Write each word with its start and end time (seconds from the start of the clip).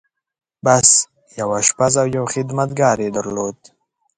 بس! 0.65 0.89
يو 1.39 1.49
آشپز 1.59 1.93
او 2.01 2.07
يو 2.15 2.25
خدمتګار 2.33 2.97
يې 3.05 3.09
درلود. 3.17 3.57